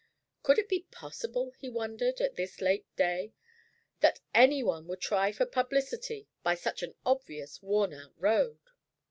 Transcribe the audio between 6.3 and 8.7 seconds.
by such an obvious worn out road?